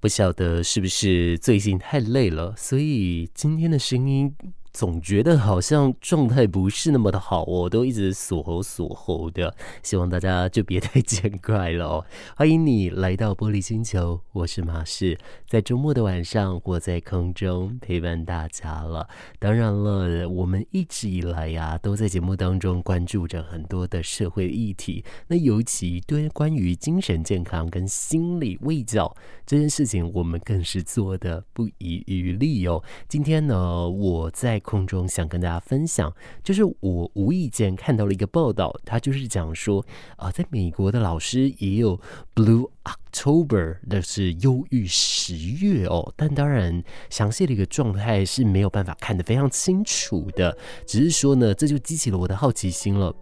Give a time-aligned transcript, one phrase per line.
[0.00, 4.34] 不晓得是不是最近太累了，所以今天的声音。
[4.72, 12.06] 总觉得好像状态不是那么的好哦，都一直锁喉锁喉的，希望大家就别太见怪了哦。
[12.36, 15.18] 欢迎你来到玻璃星球，我是马士，
[15.48, 19.08] 在周末的晚上，我在空中陪伴大家了。
[19.40, 29.12] 当然了，我们一直以来呀，都在节目当中关注着很多的社会议题，那尤其对关于精神健康跟心理卫教
[29.44, 32.82] 这件事情，我们更是做的不遗余力哦。
[33.08, 39.84] 今天呢，我在空中想跟大家分享，就是我无意间看到了一个报道，他就是讲说
[40.16, 41.98] 啊、在美国的老师也有
[42.34, 46.12] Blue October，那是忧郁十月哦。
[46.16, 50.56] 但当然，详细的一个状态是没有办法看得非常清楚的。
[50.86, 53.14] 只是说呢，这就激起了我的好奇心了，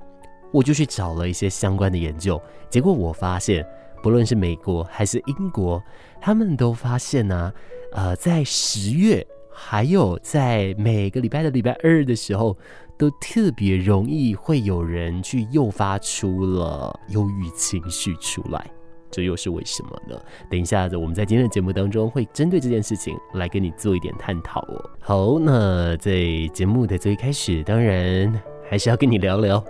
[0.53, 3.67] 我就去找了一些相关的研究，结果我发现，
[4.03, 5.83] 不论是美国还是英国，
[6.21, 7.53] 他们都发现呢、
[7.93, 9.27] 呃，在十月。
[9.61, 12.57] 还有在每个礼拜的礼拜二的时候，
[12.97, 18.71] 都特别容易会有人去诱发出了忧郁情绪出来，
[19.11, 20.17] 这又是为什么呢？
[20.49, 24.91] 等一下子我们在今天的节目当中会针对这件事情来跟你做一点探讨哦。
[25.01, 26.13] 好，那在
[26.55, 28.33] 节目的最一开始，当然
[28.71, 29.63] 还是要跟你聊聊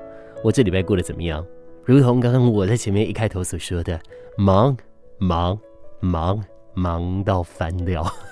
[0.44, 1.44] 我这礼拜过得怎么样。
[1.84, 3.98] 如同刚刚我在前面一开头所说的，
[4.36, 4.76] 忙
[5.18, 5.58] 忙
[6.00, 6.44] 忙
[6.78, 8.06] 忙到翻了。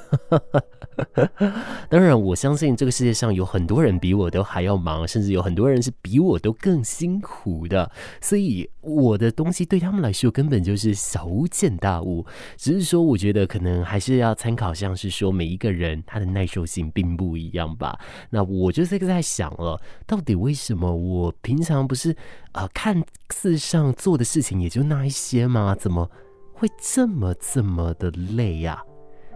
[1.91, 7.91] 当然，我相信这个世界上有很多人比我都还要忙，甚至有很多人是比我都更辛苦的。
[8.20, 12.25] 所以我的东西对他们来说根本就是小巫见大巫。
[12.56, 17.98] 只是说，我觉得可能还是要参考，像是说每一个人他的耐受性并不一样吧。
[18.31, 22.16] 那我就是在想了，到底为什么我平常不是
[22.53, 25.77] 呃看似上做的事情也就那一些吗？
[25.78, 26.10] 怎么
[26.59, 28.83] 会这么这么的累呀？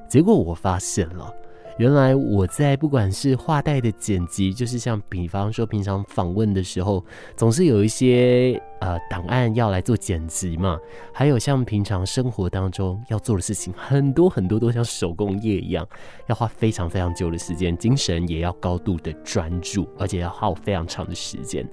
[0.09, 1.33] 结果我发现了，
[1.79, 7.05] 原来我在不管是画带的剪辑，就是像比方说平常访问的时候，
[7.36, 10.79] 总是有一些呃档案要来做剪辑嘛，
[11.13, 15.86] 还有像平常生活当中要做的事情，很多很多都像手工业一样，
[16.27, 21.69] 要花非常非常久的时间，精神也要高度的专注，而且要耗非常长的时间，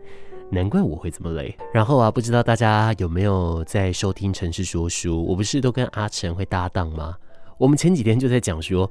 [0.50, 1.56] 难怪我会这么累。
[1.74, 5.24] 然后啊，不知道大家有没有在收听城市说书？
[5.25, 7.16] 我不是都跟阿成会搭档吗？
[7.58, 8.90] 我们前几天就在讲说，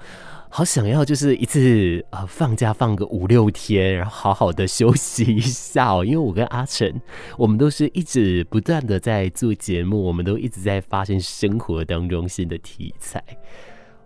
[0.49, 6.05] 好想要就是一次呃放假放个五六天，然后好好的休息一下哦。
[6.05, 6.93] 因为我跟阿成，
[7.39, 13.23] 我们都是一直不断的在做节目，我们都一直在发现生活当中新的题材。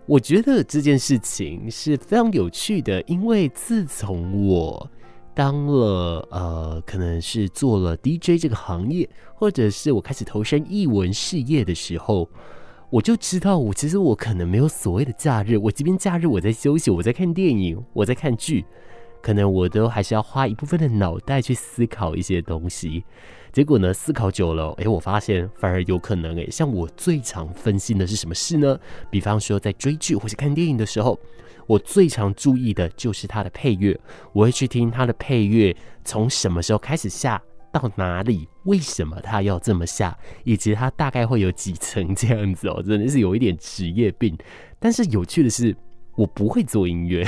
[0.05, 4.91] 我觉得这件事情是非常有趣的，因为自从我
[5.34, 12.28] 当了呃可能是做了 DJ 这个行业，或者是我开始投身艺文事业的时候。
[12.92, 15.56] 我就知道，我其实我可能没有所谓的假日。
[15.56, 18.64] 我即便假日我在休息，我在看电影，我在看剧，
[19.22, 23.04] 可能我都还是要花一部分的脑袋去思考一些东西。
[23.52, 28.76] 结果呢，思考久了，诶，我发现反而有可能，诶，像我最常分心的是什么事呢？
[29.08, 31.16] 比方说在追剧或是看电影的时候，
[31.70, 33.97] 我最常注意的就是它的配乐，
[34.32, 37.41] 我会去听它的配乐从什么时候开始下。
[37.72, 38.48] 到哪里？
[38.64, 40.19] 为什么它要这么下？
[40.42, 44.36] 以及它大概会有几层这样子哦，真的是有一点职业病。
[44.80, 45.76] 但是有趣的是，
[46.16, 47.25] 我不会做音乐，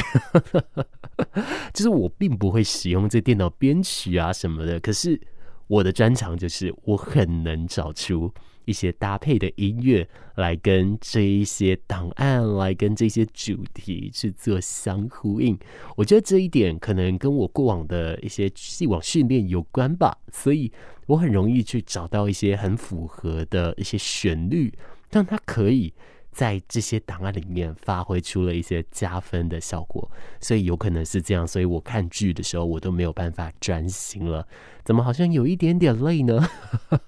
[1.72, 4.81] 就是我并不会使用这电脑编曲啊什么的。
[4.81, 5.20] 可是
[5.69, 8.28] 我的专长就是我很能找出。
[8.65, 15.59] 一些搭配的音乐来跟这一些档案，来跟这些主题去做相呼应，
[15.97, 20.71] 我觉得这一点可能跟我过往的一些既往训练有关吧，所以
[21.06, 24.73] 我很容易去找到一些很符合的一些旋律，
[25.11, 25.93] 让它可以。
[26.33, 34.49] 在这些档案里面发挥出了一些加分的效果，所以有可能是这样，所以我看剧的时候我都没有办法专心了，
[34.83, 36.43] 怎么好像有一点点累呢？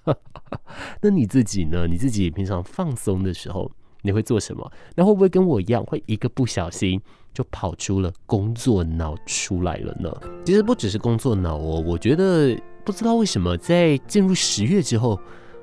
[1.01, 1.87] 那你自己呢？
[1.87, 3.71] 你自己平常放松的时候
[4.01, 4.71] 你会做什么？
[4.95, 7.01] 那会不会跟我一样，会一个不小心
[7.33, 10.11] 就跑出了工作脑出来了呢？
[10.45, 15.19] 其实不只是工作脑哦，我觉得不知道为什么在进入十月之后。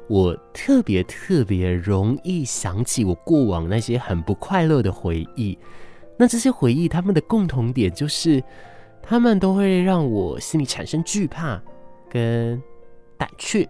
[0.09, 5.56] 我特别特别容易想起我过往那些很不快乐的回忆，
[6.19, 8.43] 那这些回忆他们的共同点就是，
[9.00, 11.59] 他们都会让我心里产生惧怕
[12.11, 12.61] 跟
[13.17, 13.67] 胆怯，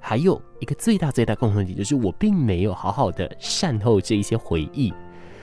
[0.00, 4.92] 还有一个最大最大共同点就是我并没有好好的善后这一些回忆，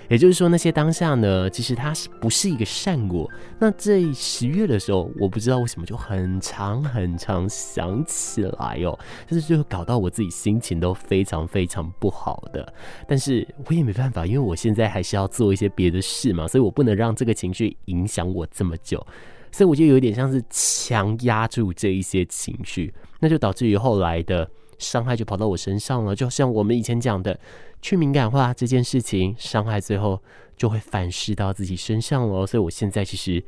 [0.10, 3.30] 也就是说，那些当下呢，其实它是不是一个善果？
[3.60, 12.74] 那这十月的时候，我不知道为什么就很长很长想起来哦，就是就搞到我自己心情都非常非常不好的。
[13.08, 19.06] 但是我也没办法，因为我现在还是要做一些别的事嘛，所以我不能让这个情绪影响我这么久，
[19.52, 27.40] 所以我就有点像是强压住这一些情绪，那就导致于后来的伤害就跑到我身上了，就像我们以前讲的。
[27.80, 30.20] 去敏感化这件事情，伤害最后
[30.58, 32.46] 就会反噬到自己身上了。
[32.46, 33.42] 所以我现在其实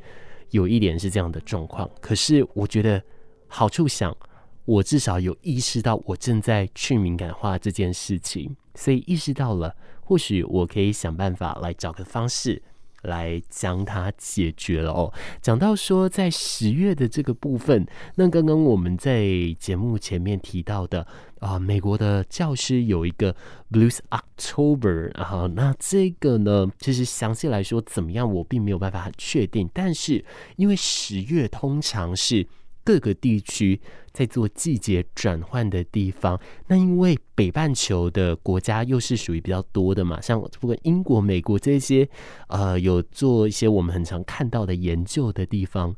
[0.50, 1.90] 有一点是这样的状况。
[2.00, 3.02] 可是我觉得
[3.48, 4.16] 好处想，
[4.64, 9.74] 我至少有意识到我正在去敏感化这件事情，所以意识到了，
[10.04, 12.62] 或许我可以想办法来找个方式。
[13.02, 15.12] 来将它解决了哦。
[15.40, 17.86] 讲到说，在十月的这个部分，
[18.16, 19.24] 那刚刚我们在
[19.58, 21.06] 节目前面提到的
[21.38, 23.34] 啊，美国的教师有一个
[23.70, 29.68] Blues October 啊，那这个呢，其实详细来说怎么样，我并没有办法确定。
[29.72, 30.24] 但是
[30.56, 32.46] 因为十月通常是
[32.90, 42.08] 各个地区在做季节转换的地方，那因为北半球的国家又是属于比较多的嘛，像不管英国、美国这些，
[42.48, 45.94] 呃，有做一些我们很常看到的研究的地方，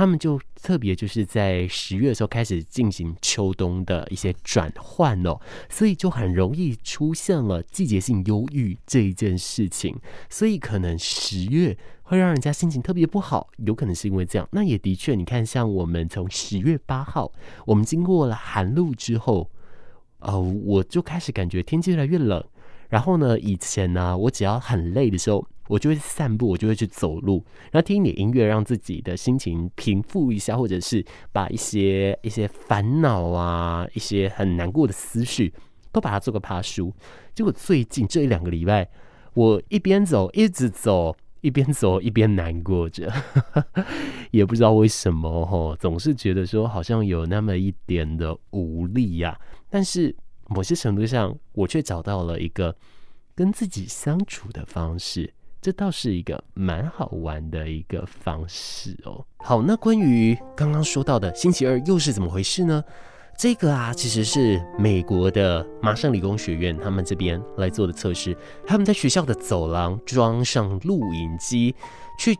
[0.00, 5.38] 他们就特别就是在十月的时候开始进行秋冬的一些转换哦，
[5.68, 9.94] 所以就很容易出现了季节性忧郁这一件事情，
[10.30, 11.76] 所以可能十月。
[12.02, 14.48] 会让人家心情特别不好，有可能是因为这样。
[14.52, 17.30] 那也的确，你看，像我们从十月八号，
[17.66, 19.50] 我们经过了寒露之后，
[20.20, 22.42] 呃，我就开始感觉天气越来越冷。
[22.90, 27.42] 然后呢，以前呢，我只要很累的时候，我就会散步，我就会去走路，
[27.72, 31.02] 然后听一点音乐，让自己的心情平复一下，或者是
[31.32, 35.54] 把一些一些烦恼啊，一些很难过的思绪，
[35.90, 36.92] 都把它做个爬梳。
[37.34, 38.90] 结果最近这一两个礼拜，
[39.34, 41.16] 我一边走，一直走。
[41.42, 43.10] 一边走一边难过着，
[44.30, 49.40] 也不知道为什么哦，总是觉得说好像有那么一点的无力呀。
[49.70, 50.14] 但是
[50.50, 52.74] 某些程度上，我却找到了一个
[53.36, 55.32] 跟自己相处的方式，
[55.62, 59.24] 这倒是一个蛮好玩的一个方式哦。
[59.38, 62.82] 好，那关于刚刚说到的星期二又是怎么回事呢？
[63.38, 68.36] 这个啊，其实是美国的麻省理工学院他们这边来做的测试。
[68.66, 71.74] 他们在学校的走廊装上录影机，
[72.18, 72.36] 去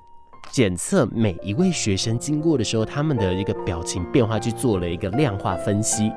[0.51, 6.13] 检测每一位学生经过的时候，他们的一个表情变化，去做了一个量化分析。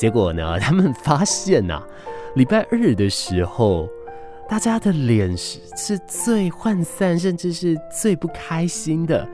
[0.00, 1.86] 结果呢，他们发现呐、啊，
[2.34, 3.86] 礼拜二的时候，
[4.48, 9.28] 大家的脸是是最涣散，甚至是最不开心的。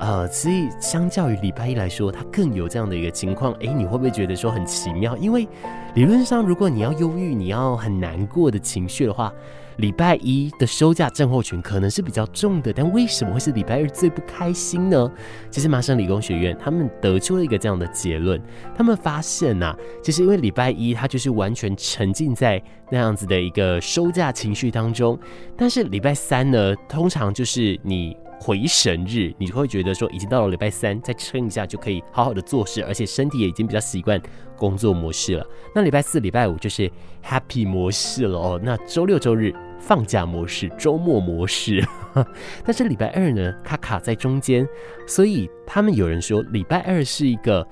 [0.00, 3.52] 呃，所以相较于礼拜一来说，它更有这样的一个情况。
[3.60, 5.16] 诶，你会不会觉得说很奇妙？
[5.18, 5.46] 因为
[5.94, 9.32] 理论上，如果你要忧郁、你要很难过的情绪的话，
[9.78, 12.72] 礼拜一的休假症候群可能是比较重的。
[12.72, 15.10] 但为什么会是礼拜二最不开心呢？
[15.50, 18.40] 其实麻省理工学院他们得出了一个这样的结论，
[18.76, 25.18] 他们发现呐、其实因为礼拜一它就是完全沉浸在那样子的一个休假情绪当中，
[25.56, 28.16] 但是礼拜三呢，通常就是你。
[28.40, 34.20] 回神日，你就会觉得说已经到了礼拜三，再撑一下就可以好好的做事，而且身体也已经比较习惯
[34.56, 35.46] 工作模式了。
[35.74, 36.90] 那礼拜四、礼拜五就是
[37.24, 38.60] happy 模式了哦。
[38.62, 41.84] 那周六、周日放假模式、周末模式，
[42.64, 44.66] 但是礼拜二呢，它卡在中间，
[45.06, 47.66] 所以他们有人说礼拜二是一个，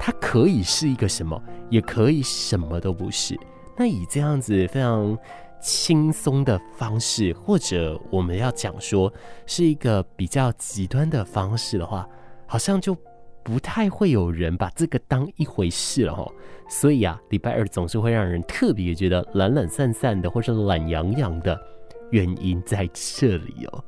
[0.00, 3.38] 它可以是一个什么，也可以什么都不是。
[3.76, 5.16] 那以这样子非常。
[5.60, 9.12] 轻松的方式，或者我们要讲说
[9.46, 12.08] 是一个比较极端的方式的话，
[12.46, 12.96] 好像就
[13.42, 16.26] 不太会有人把这个当一回事了哈。
[16.68, 21.58] 所以啊，礼拜二总是会让人特别觉得懒懒散散的，或是懒洋洋的，
[22.10, 23.84] 原因在这里哦。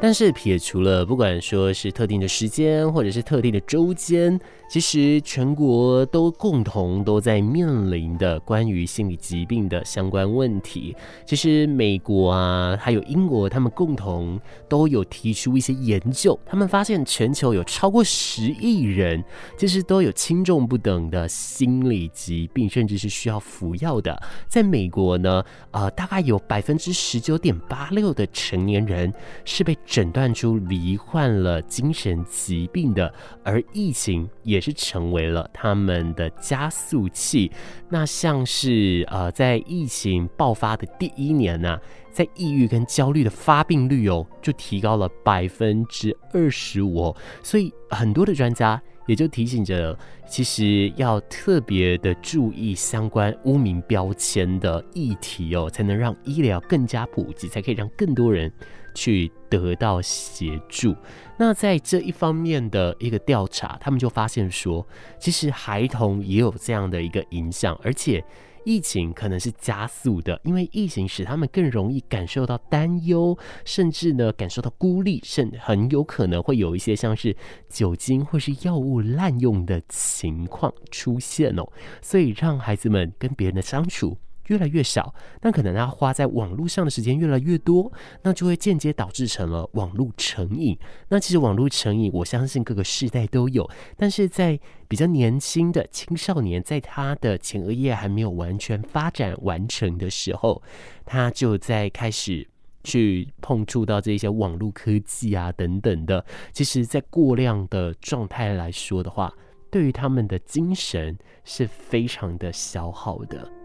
[0.00, 4.38] 但是撇除了不管说是特定的时间，或者是特定的周间。
[4.70, 10.94] 其实全国都共同都在面临的关于心理疾病的相关问题。
[11.24, 19.24] 其实美国啊，还有英国，他们共同都有提出一些研究，他们发现全球有超过十亿人，
[19.56, 24.22] 其实都有轻重不等的心理疾病，甚至是需要服药的。
[24.48, 29.10] 在美国呢，呃，大概有百分之十九点八六的成年人
[29.46, 34.58] 是被诊断出罹患了精神疾病的，而疫情也。
[34.60, 37.50] 是成为了他们的加速器。
[37.88, 41.78] 那像是呃，在疫情爆发的第一年呢、
[42.10, 47.14] 在抑郁跟焦虑的发病率哦，就提高了百分之二十五。
[47.42, 58.52] 所以很多的专家也就提醒着，其实要特别的注意相关污名标签的议题哦，才能让医疗更加普及，才可以让更多人
[58.98, 60.94] 去得到协助。
[61.38, 64.84] 那在这一方面的一个调查，他们就发现说，
[65.20, 68.24] 其实孩童也有这样的一个影响，而且。
[68.64, 77.34] 疫情可能是加速的，因为疫情使他们更容易感受到担忧，甚至呢感受到孤立，甚很有可能会有一些像是
[77.70, 81.64] 酒精或是药物滥用的情况出现哦，
[82.02, 87.90] 所以让孩子们跟别人的相处越来越少，那可能他花在网络上的时间越来越多，
[88.22, 90.78] 那就会间接导致成了网络成瘾。
[91.08, 100.62] 那其实网络成瘾，我相信各个世代都有，但是在比较年轻的青少年，在他的前额叶还没有完全发展完成的时候，
[101.04, 102.46] 他就在开始
[102.84, 106.24] 去碰触到这些网络科技啊等等的。
[106.52, 109.32] 其实，在过量的状态来说的话，
[109.70, 113.57] 对于他们的精神是非常的消耗的。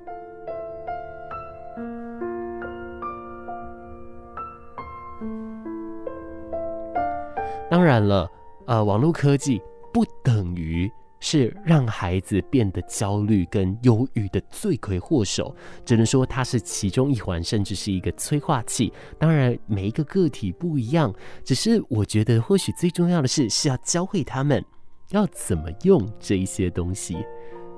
[7.74, 8.30] 当然了，
[8.68, 9.60] 呃，网络科技
[9.92, 10.88] 不等于
[11.20, 18.94] 是让孩子变得焦虑跟忧郁的罪魁祸首，只能说它是其中一环，甚至是一个催化剂。
[19.18, 21.12] 当然，每一个个体不一样，
[21.44, 24.64] 只是我觉得或许最重要的是是要教会他们
[25.10, 27.26] 要怎么用这一些东西，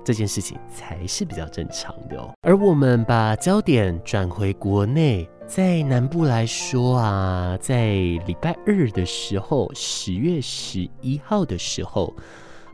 [0.06, 2.32] 这件事情才是比较正常的哦。
[2.42, 5.28] 而我们把焦点转回国内。
[5.48, 7.94] 在南部来说啊，在
[8.26, 12.12] 礼拜二的时候，十月十一号的时候，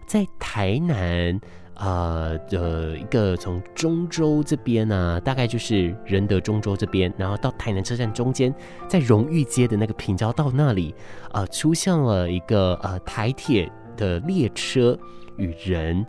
[0.07, 1.37] 在台南
[1.73, 8.55] 啊的、呃、一个从中州这边啊，大概就是仁德中州这边，然后到台南车站中间，
[8.87, 10.95] 在荣誉街的那个平交道那里
[11.25, 14.97] 啊、呃，出现了一个呃台铁的列车
[15.35, 16.05] 与人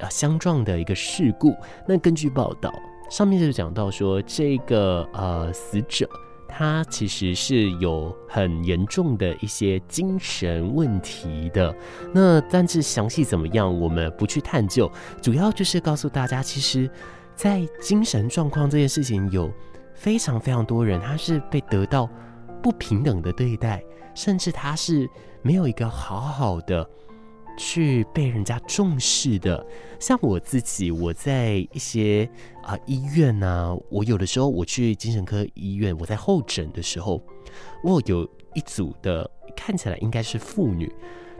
[0.00, 1.54] 啊相撞的一个事故。
[1.86, 2.72] 那根据报道。
[3.10, 6.08] 上面就讲到说，这个呃死者
[6.48, 11.76] 他其实是有很严重的一些精神问题的。
[12.14, 16.90] 那但是详细怎么样，我们不去探究，主要就是告诉大家，其实，
[17.36, 19.52] 在精神状况这件事情，有
[19.94, 22.08] 非常非常多人他是被得到
[22.62, 23.84] 不平等的对待，
[24.14, 25.06] 甚至他是
[25.42, 26.88] 没有一个好好的。
[27.56, 29.64] 去被人家重视的，
[30.00, 32.28] 像我自己，我在一些
[32.62, 37.22] 啊、医院呢、我有的时候我去精神科医院，我在候诊的时候，
[37.84, 40.92] 我有一组的看起来应该是妇女，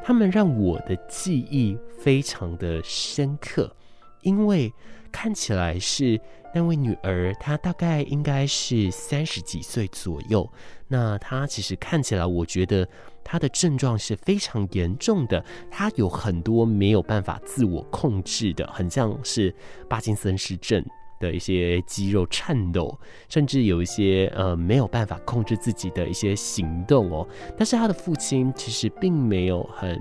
[0.03, 3.75] 他们让我的记忆非常的深刻，
[4.23, 4.73] 因为
[5.13, 6.19] 看起来是
[6.55, 10.51] 那位女儿，她大概应该是三十几岁左右，
[10.89, 12.89] 那她其实看起来，我觉得。
[13.25, 19.55] 她的症状是非常严重的，她有很多没有办法自我控制的，很像是
[19.89, 20.85] 帕金森氏症
[21.21, 27.25] 的一些肌肉颤抖，甚至有一些呃没有办法控制自己的一些行动哦。
[27.57, 29.97] 但是他的父亲其实并没有很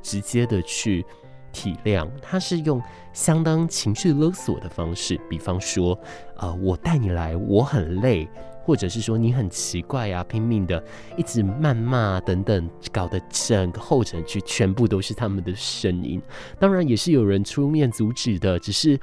[0.00, 1.04] 直接的去
[1.52, 2.82] 体谅，他是用
[3.12, 5.98] 相当情绪勒索的方式，比方说，
[6.36, 8.28] 呃，我带你来，我很累。
[8.64, 10.80] 或者是说你很奇怪啊，拼命的
[11.16, 16.22] 一直谩骂等等，搞得整个候诊区全部都是他们的声音。
[16.60, 18.96] 当然也是有人出面阻止的，只是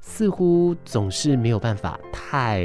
[0.00, 2.64] 似乎总是没有办法太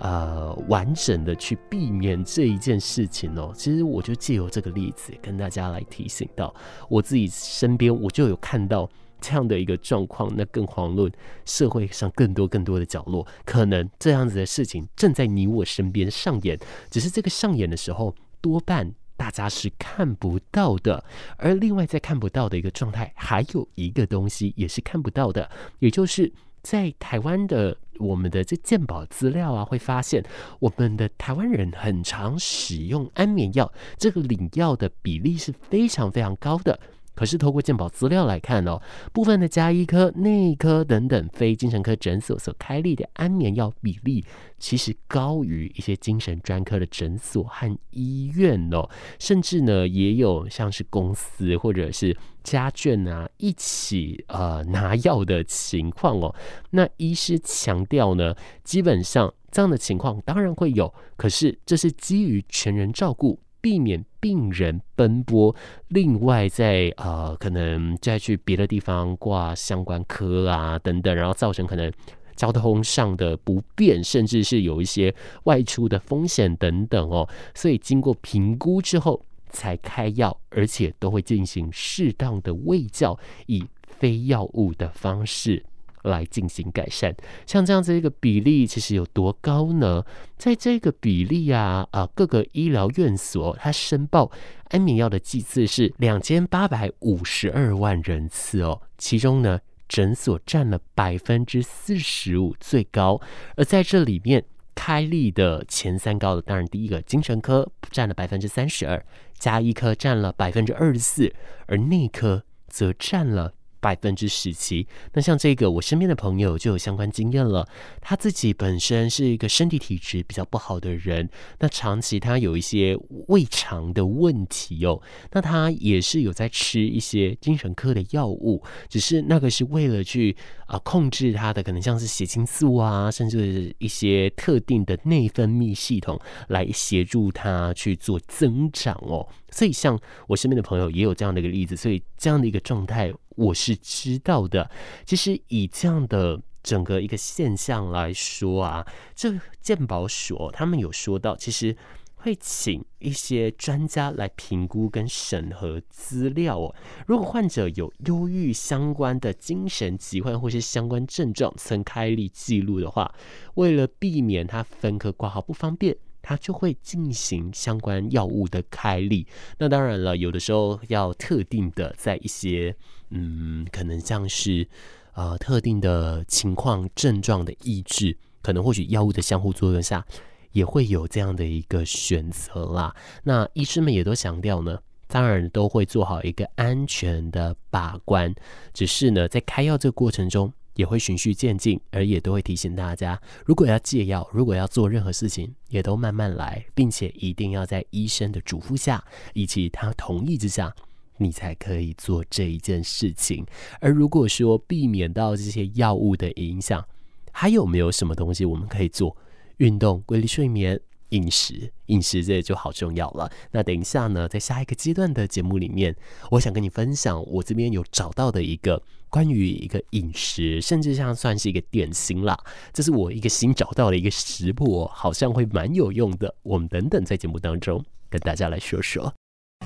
[0.00, 3.52] 呃完整的去避免这一件事情哦。
[3.54, 6.52] 其实我就借由这个例子跟大家来提醒到，
[6.88, 8.90] 我自己身边我就有看到。
[9.22, 11.12] 这样的一个状况，那更遑论
[11.44, 16.58] 社会上更多更多的角落，可能这样子的事情正在你我身边上演，
[16.90, 21.04] 只是这个上演的时候，多半大家是看不到的。
[21.36, 30.24] 而另外在看不到的一个状态，还有一个东西也是看不到的，也就是在台湾的我们的这健保资料啊，会发现
[30.58, 36.78] 我们的台湾人很常使用安眠药，这个领药的比例是非常非常高的。
[37.12, 38.80] 可是，透过健保资料来看哦，
[39.12, 44.24] 部分的家医科、内科等等非精神科诊所所开立的安眠药比例，
[44.58, 48.88] 其实高于一些精神专科的诊所和医院哦。
[49.18, 56.34] 甚至呢，也有像是公司或者是家眷啊一起呃拿药的情况哦。
[56.70, 63.38] 那医师强调呢，基本上这样的情况当然会有，可是这是基于全人照顾。
[63.62, 65.54] 避免病人奔波，
[65.88, 71.92] 另外在呃可能再去别的地方挂相关科啊等等，然后造成可能
[72.34, 77.28] 交通上的不便，甚至是有一些外出的风险等等哦。
[77.54, 83.64] 所以经过评估之后，才开药，而且都会进行适当的卫教，以
[83.98, 85.64] 非药物的方式
[86.02, 87.14] 来进行改善。
[87.46, 90.04] 像这样子一个比例，其实有多高呢？
[90.36, 94.30] 在这个比例啊，啊，各个医疗院所它申报
[94.70, 103.20] 安眠药的剂次是两千八百五十二万人次哦，其中呢，诊所占了百分之四十五最高，
[103.56, 104.44] 而在这里面。
[104.82, 111.34] 开立的前三高的，当然第一个精神科占了百分之三十二，加医科占了百分之二十四，
[111.66, 113.52] 而内科则占了。
[113.80, 114.86] 百分之十七。
[115.12, 117.66] 那像这个，我身边的朋友就有相关经验了。
[118.00, 122.96] 他自己本身是一个身体体质比较不好的人，那长期他有一些
[123.28, 125.00] 胃肠的问题哦。
[125.32, 139.26] 那他也是有在吃一些精神科的药物，只是那个是为了去啊、控制他的可能像是血清素啊，甚至一些特定的内分泌系统来协助他去做增长哦。
[139.50, 143.12] 所以像我身边的朋友也有这样的一个例子，所以这样的一个状态。
[143.40, 144.70] 我是知道的，
[145.06, 151.74] 其实以这样的整个一个现象来说啊，这健保所他们有说到，其实
[152.16, 156.74] 会请一些专家来评估跟审核资料哦。
[157.06, 163.14] 如果患者有忧郁相关的精神疾患或是相关症状，曾开立记录的话，
[163.54, 165.96] 为了避免他分科挂号不方便。
[166.22, 169.26] 他就会进行相关药物的开立。
[169.58, 172.74] 那当然了，有的时候要特定的在一些
[173.10, 174.66] 嗯，可能像是
[175.14, 180.04] 呃特定的情况症状的抑制，可能或许药物的相互作用下，
[180.52, 182.94] 也会有这样的一个选择啦。
[183.24, 188.34] 那医师们也都强调呢，当然都会做好一个安全的把关，
[188.72, 190.52] 只是呢，在开药这个过程中。
[190.74, 200.74] 也会循序渐进，而也都会提醒大家，如果要戒药，如果要做任何事情，也都慢慢来，并且一定要在医生的嘱咐下，以及他同意之下，
[201.16, 203.44] 你才可以做这一件事情。
[203.80, 206.84] 而如果说避免到这些药物的影响，
[207.32, 209.16] 还有没有什么东西我们可以做？
[209.58, 210.80] 运动、规律睡眠。
[211.10, 213.28] 饮食，饮食这就好重要了。
[213.50, 215.92] 那等一下呢，在下一个阶段的节目里面，
[216.30, 222.38] 我想跟你分享我这边有找到的一个关于一个饮食，甚至像算是一个点心啦。
[222.72, 226.34] 这是我一个新找到的一个食谱，好像会蛮有用的。
[226.42, 229.12] 我们等等在节目当中跟大家来说说。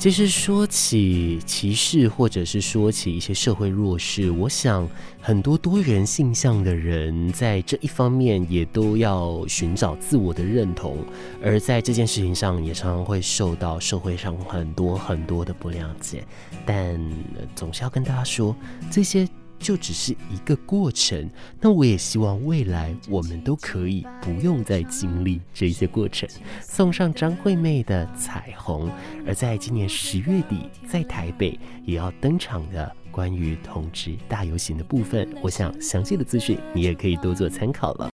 [0.01, 4.87] 其实说起歧视，或者是说起一些社会弱势，我想
[5.19, 10.99] 很多多元性向的人在这一方面也都要寻找自我的认同，
[11.43, 16.23] 而在这件事情上也常常会受到社会上很多很多的不谅解。
[16.67, 17.01] 但
[17.55, 18.55] 总是要跟大家说
[18.91, 19.27] 这些。
[19.59, 21.29] 就只是一个过程，
[21.61, 26.29] 那我也希望未来我们都可以不用再经历这些过程。
[26.61, 28.89] 送上张惠妹的《彩虹》，
[29.27, 38.11] 而在今年十月底，在台北也要登场的关于同志大游行的部分，我想详细的资讯你也可以多做参考了。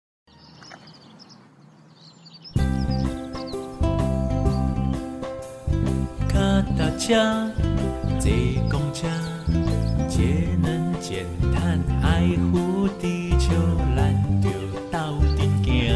[12.08, 13.54] 爱护地球，
[13.96, 14.50] 咱就
[14.90, 14.98] 斗
[15.38, 15.94] 阵行。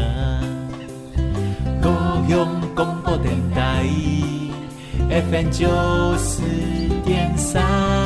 [1.80, 1.88] 高
[2.28, 3.86] 雄广播电台
[5.08, 5.66] ，FM 九
[6.18, 6.42] 四
[7.04, 8.01] 点三。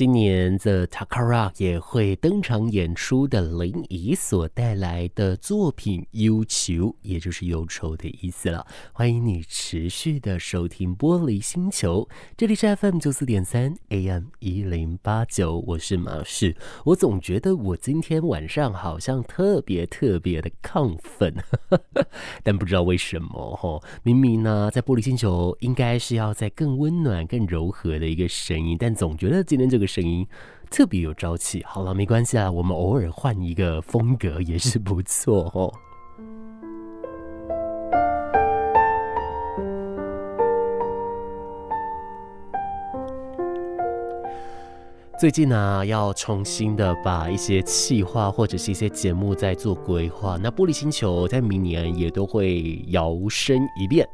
[0.00, 8.66] 今年 The Takara 也会登场演出的林沂所带来的作品《忧愁》，也就是忧愁的意思了。
[8.94, 16.56] 欢迎你持续的收听玻璃星球，这里是 FM 九四点三 AM 一零八九，我是马士。
[16.86, 21.34] 我总觉得我今天晚上好像特别特别的亢奋，
[22.42, 23.78] 但不知道为什么哈。
[24.02, 29.89] 明明呢，在玻璃星球应该是要在更温暖、更柔和的一个声音，但总觉得今天这个。
[29.90, 30.24] 声音
[30.70, 31.64] 特别有朝气。
[31.66, 35.72] 好了，没关系啊，我们偶尔换一个风格也是不错哦。
[45.18, 50.38] 最近呢、要重新的把一些企划或者是一些节目在做规划。
[50.42, 54.08] 那玻璃星球在明年也都会摇身一变。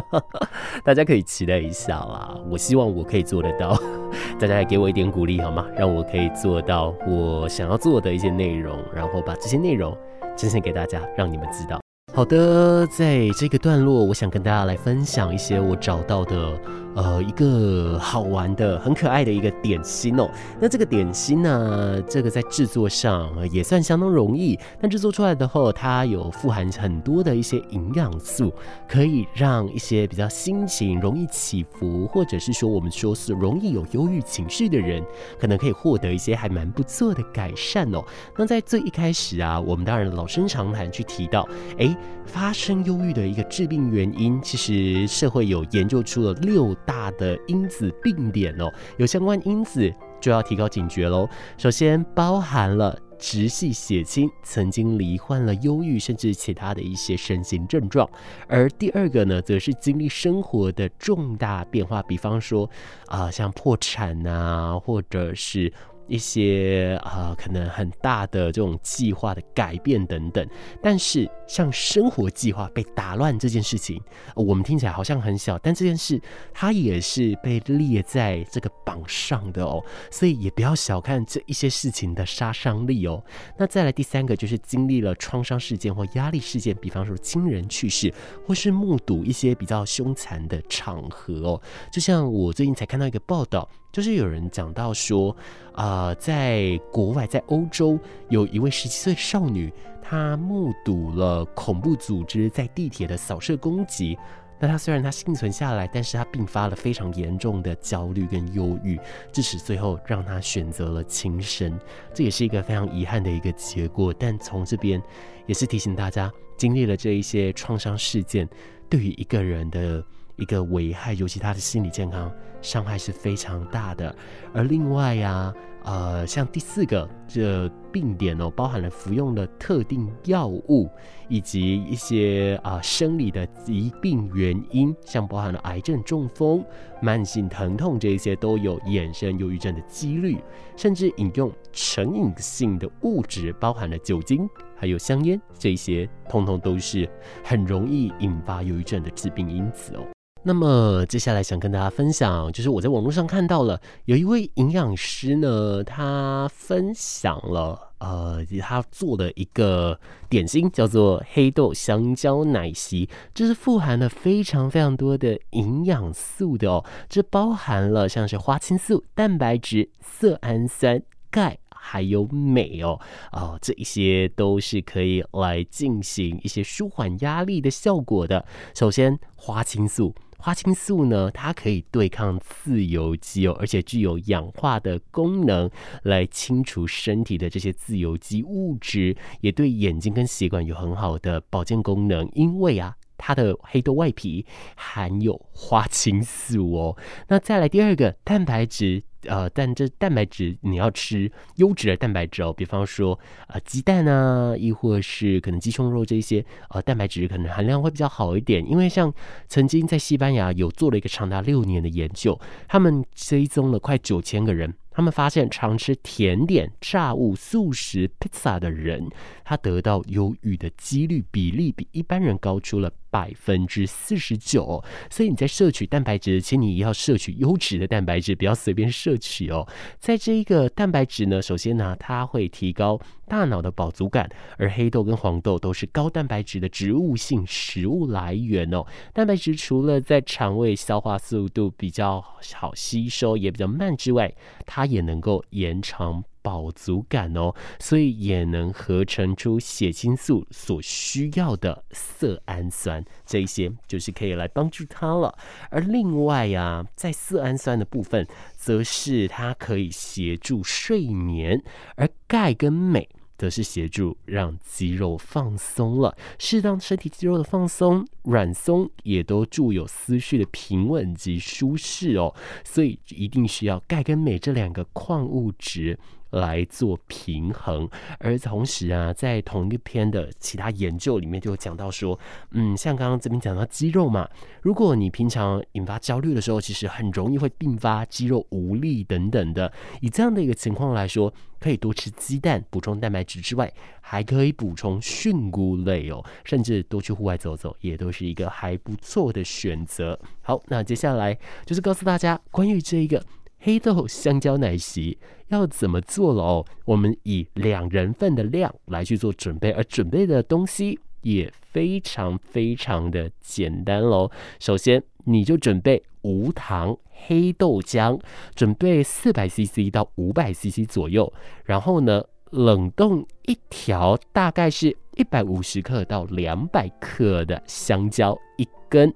[0.84, 2.34] 大家可以期待一下啦！
[2.50, 3.76] 我希望我可以做得到，
[4.40, 5.66] 大家也给我一点鼓励好吗？
[5.76, 9.96] 让我可以做到我想要做的一些内容，然后把这些内容
[10.36, 11.81] 呈现给大家，让你们知道。
[12.14, 16.60] 好的，在这个段落，我想跟大家来分享一些我找到的。
[16.94, 20.28] 呃，一个好玩的、很可爱的一个点心哦。
[20.60, 24.58] 那这个点心呢，这个在制作上也算相当容易。
[24.78, 28.52] 但制作出来的后，它有富含很多的一些营养素，
[28.86, 35.02] 可以让一些比较心情容易起伏，或者是说我们说是容易有忧郁情绪的人，
[35.40, 38.04] 可能可以获得一些还蛮不错的改善哦。
[38.36, 41.48] 那在最一开始啊，我们当然老生常谈去提到，
[41.78, 41.96] 诶，
[42.26, 46.76] 发生忧郁的一个致病原因，其实社会有研究出了六。
[46.84, 51.28] 大的因子并联哦，有相关因子就要提高警觉喽。
[51.56, 58.06] 首先包含了直系血亲曾经罹患了忧郁，甚至其他的一些身心症状；
[58.48, 62.68] 而第二个呢，则是经历生活的重大变化，比方说
[63.06, 65.72] 啊、像破产啊，或者是。
[66.12, 70.46] 一些啊、呃，可能很大的这种计划的改变等等，
[70.82, 73.98] 但是像生活计划被打乱这件事情，
[74.36, 76.20] 我们听起来好像很小，但这件事
[76.52, 83.24] 它也是被列在这个榜上的哦，所以也不要小看这一些事情的杀伤力哦。
[83.58, 88.12] 那再来第三个就是经历了创伤事件或压力事件，比方说亲人去世，
[88.46, 93.66] 或是目睹一些比较凶残的场合哦，就像我最近才看到一个报道。
[93.92, 95.36] 就是有人讲到说，
[95.72, 97.98] 啊、在国外，在欧洲，
[98.30, 104.16] 有一位十七岁少女，她目睹了恐怖组织在地铁的扫射攻击。
[104.58, 108.98] 那她虽然她幸存下来，但是她并发了非常严重的焦虑跟忧郁，
[109.30, 111.78] 致使最后让她选择了轻生。
[112.14, 114.14] 这也是一个非常遗憾的一个结果。
[114.18, 115.02] 但从这边
[115.46, 118.48] 也是提醒大家，经历了这一些创伤事件，
[118.88, 120.02] 对于一个人的。
[120.42, 124.14] 一个危害，尤其他的心理健康伤害是非常大的。
[124.52, 130.90] 而另外呀、呃，像第四个这病点哦，包含了服用的特定药物，
[131.28, 136.64] 以及一些啊、生理的疾病原因，像包含了癌症、中风、
[137.00, 140.36] 慢性疼痛这一些，都有衍生忧郁症的几率。
[140.76, 147.08] 甚至饮用成瘾性的物质，包含了酒精，还有香烟，这些通通都是
[147.44, 150.11] 很容易引发忧郁症的致病因子哦。
[150.44, 171.00] 那么接下来想跟大家分享，就是我在网络上看到了有一位营养师呢，他分享了呃，他做的一个点心叫做黑豆香蕉奶昔，这是富含了非常非常多的营养素的哦，这包含了像是花青素、蛋白质、色氨酸、
[171.30, 172.98] 钙还有镁哦，
[173.30, 178.44] 哦，这一些都是可以来进行一些舒缓压力的效果的。
[178.74, 180.12] 首先，花青素。
[180.42, 185.70] 花青素呢，它可以对抗自由基哦，而且具有氧化的功能，
[186.02, 192.28] 来清除身体的这些自由基物质，也对眼睛跟血管有很好的保健功能。
[192.34, 196.96] 因为啊，它的黑豆外皮含有花青素哦。
[197.28, 199.04] 那再来第二个，蛋白质。
[199.26, 208.68] 呃，但这蛋白质你要吃优质的蛋白质哦，比方说呃鸡蛋啊，亦或是可能鸡胸肉这些，呃蛋白质可能含量会比较好一点。
[208.68, 209.12] 因为像
[209.48, 214.74] 曾经在西班牙有做了一个长达六年的研究，他们追踪了快九千个人。
[214.94, 219.08] 他们发现，常吃甜点、炸物、素食、披萨的人，
[219.42, 224.82] 他得到忧郁的几率比例比一般人高出了百分之四十九。
[225.10, 229.68] 所以你在摄取蛋白质，请你要摄取优质的蛋白质，不要随便摄取哦。
[230.00, 238.82] 在这一个蛋白质呢，首先呢，它会提高大脑的饱足感，而黑豆跟黄豆都是高蛋白质的植物性食物来源哦。
[239.12, 242.18] 蛋白质除了在肠胃消化速度比较
[242.54, 244.32] 好吸收，也比较慢之外，
[244.64, 255.34] 它也能够延长饱足感哦，所以也能合成出血清素所需要的色氨酸，这一些就是可以来帮助它了。
[255.70, 258.26] 而另外呀、在色氨酸的部分，
[258.56, 261.62] 则是它可以协助睡眠，
[261.96, 263.08] 而钙跟镁。
[263.38, 272.32] 则是协助让肌肉放松了，适当身体肌肉的放松、软松，也都助有思绪的平稳及舒适哦。
[272.62, 275.98] 所以一定需要钙跟镁这两个矿物质。
[276.32, 282.18] 来做平衡，而同时啊，在同一篇的其他研究里面就有讲到说，
[282.50, 284.28] 嗯，像刚刚这边讲到肌肉嘛，
[284.60, 289.72] 如果你平常引发焦虑的时候，其实很容易会并发肌肉无力等等的。
[290.00, 300.18] 以这样的一个情况来说，可以多吃鸡蛋补充蛋白质之外，还可以补充蕈菇类哦，甚至多去户外走走，也都是一个还不错的选择。
[300.40, 303.22] 好，那接下来就是告诉大家关于这一个。
[303.64, 305.16] 黑豆香蕉奶昔
[305.48, 306.66] 要怎么做了哦？
[306.84, 314.28] 我们以两人份的量来去做准备，而准备的东西也非常非常的简单喽。
[314.58, 316.96] 首先，你就准备无糖
[317.26, 318.18] 黑豆浆，
[318.56, 321.32] 准备四百 CC 到五百 CC 左右。
[321.64, 329.14] 然后呢，冷冻一条大概是一百五十克到两百克的香蕉一根。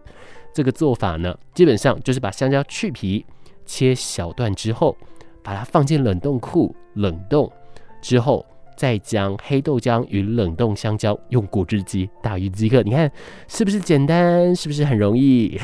[0.52, 3.26] 这个做法呢，基本上就是把香蕉去皮，
[3.66, 4.96] 切小段之后，
[5.42, 7.52] 把它放进冷冻库冷冻
[8.00, 8.46] 之后。
[8.76, 12.83] 再将黑豆浆与冷冻香蕉用果汁机打匀即可。
[12.83, 13.11] 你看
[13.48, 14.55] 是不是简单？
[14.55, 15.59] 是不是很容易？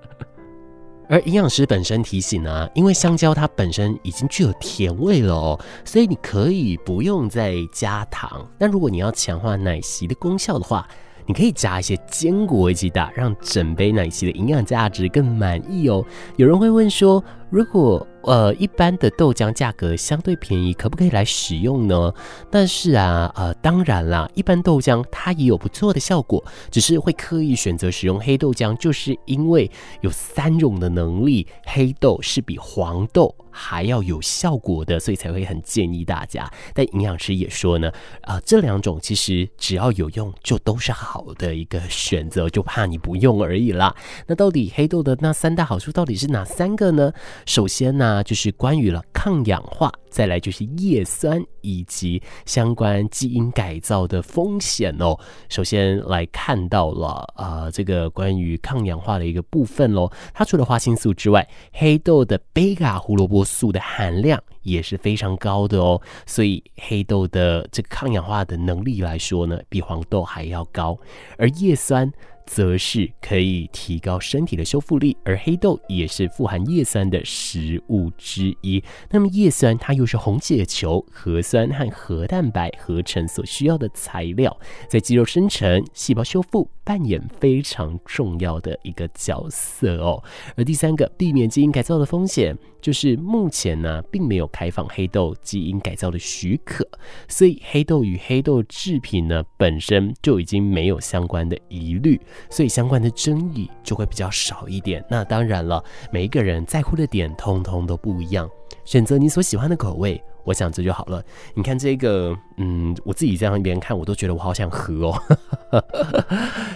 [1.06, 8.50] 而营养师本身提醒啊，因为香蕉它本身已经具有甜味了哦，所以你可以不用再加糖。
[8.58, 10.88] 但如果你要强化奶昔的功效的话，
[11.28, 16.02] 你可以加一些坚果一起打，让整杯奶昔的营养价值更满意哦。
[16.36, 22.12] 有人会问说，如果呃，一般的豆浆价格相对便宜，可不可以来使用呢？
[22.50, 29.70] 但是啊，呃，当然啦，一般豆浆它也有不错的效果，只是会刻意选择使用黑豆浆，就是因为
[30.02, 36.50] 有三种的能力，黑豆是比黄豆还要有效果的，所以才会很建议大家。
[36.74, 37.90] 但营养师也说呢，
[38.22, 43.94] 啊、这两种其实只要有用，就都是好的一个选择，就怕你不用而已啦。
[44.26, 47.10] 那到底黑豆的那三大好处到底是哪三个呢？
[47.46, 55.18] 首先呢、就是关于了抗氧化，再来就是叶酸以及相关基因改造的风险哦。
[55.48, 60.10] 首先来看到了啊、呃，这个关于抗氧化的一个部分喽。
[60.32, 66.00] 它除了花青素之外，黑豆的贝塔胡萝卜素的含量也是非常高的哦。
[66.26, 70.98] 所以黑豆的这个抗氧化的能力来说呢，比黄豆还要高。
[71.36, 72.12] 而叶酸。
[72.48, 78.82] 则是可以提高身体的修复力，而黑豆也是富含叶酸的食物之一。
[79.10, 84.58] 那么叶酸它又是红血球、核酸和核蛋白合成所需要的材料，
[84.88, 90.20] 在肌肉生成、细胞修复扮演非常重要的一个角色哦。
[90.56, 96.88] 而第三个，避免基因改造的风险，就是目前呢并没有开放黑豆基因改造的许可，
[97.28, 102.18] 所以黑豆与黑豆制品呢本身就已经没有相关的疑虑。
[102.50, 105.04] 所以相关的争议就会比较少一点。
[105.08, 108.48] 那当然了，每一个人在乎的点通通都不一样，
[108.84, 111.22] 选择你所喜欢的口味，我想这就好了。
[111.54, 115.22] 你看这个，嗯，我自己这样一边看，我都觉得我好想喝哦。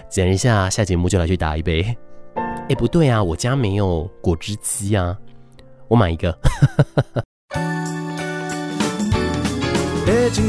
[0.09, 1.83] 讲一下，下节目就来去打一杯。
[2.68, 5.16] 哎，不对啊，我家没有果汁机啊，
[5.88, 6.37] 我买一个。
[10.33, 10.48] 春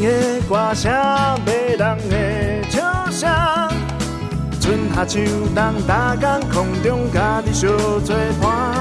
[4.95, 5.19] 夏秋
[5.55, 7.67] 冬，大江空中，家己相
[8.01, 8.75] 作伴。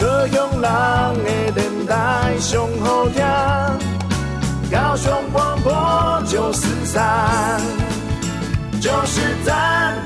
[0.00, 3.20] 高雄人的电台上好听，
[4.70, 7.60] 高雄广播九四三，
[8.80, 9.98] 九四三。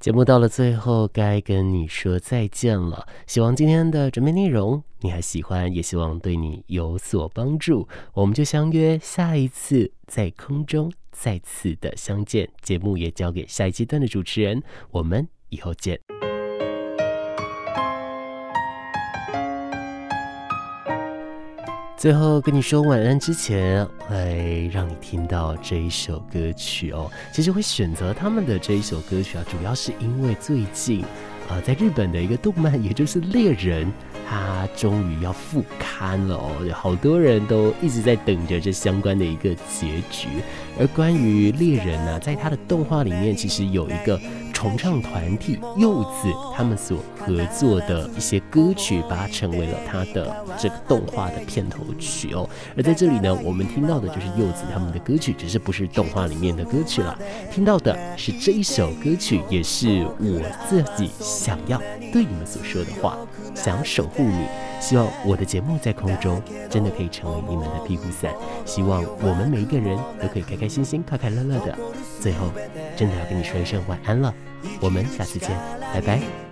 [0.00, 3.06] 节目到了最后，该跟你说再见了。
[3.28, 7.86] 希望今天的准备内容你还喜欢，也希望对你有所帮助。
[8.12, 10.92] 我们就相约下一次在空中。
[11.18, 15.98] 再次的相见，节目也交给下一阶段的主持人，我们以后见。
[21.96, 27.10] 最后跟你说晚安之前，来让你听到这一首歌曲哦。
[27.32, 31.02] 其实会选择他们的这一首歌曲啊，主要是因为最近、
[31.48, 33.90] 呃，在日本的一个动漫，也就是猎人。
[34.28, 40.26] 他终于要复刊了哦，好多人都一直在等着这相关的一个结局。
[40.80, 44.20] 而关于猎人呢、在他的动画里面，其实有一个
[44.56, 52.48] 重唱团体柚子他们所合作的一些歌曲，把它成为了他的这个动画的片头曲哦。
[52.74, 57.18] 而在这里呢，我们听到的就是柚子他们的歌曲，只是不是动画里面的歌曲了。
[57.52, 60.40] 听到的是这一首歌曲，也是我
[60.70, 61.76] 自己想要
[62.10, 63.18] 对你们所说的话，
[63.56, 64.46] 想守护你，
[64.80, 66.40] 希望我的节目在空中
[66.70, 68.32] 真的可以成为你们的庇护伞。
[68.64, 71.76] 希望我们每一个人都可以开开心心、快快乐乐的。
[72.20, 72.52] 最后，
[72.94, 74.32] 真的要跟你说一声晚安了，
[74.80, 75.50] 我们下次见，
[75.92, 76.45] 拜拜。